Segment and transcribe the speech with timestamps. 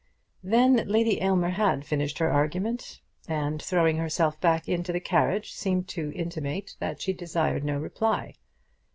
[0.43, 5.87] Then Lady Aylmer had finished her argument, and throwing herself back into the carriage, seemed
[5.89, 8.33] to intimate that she desired no reply.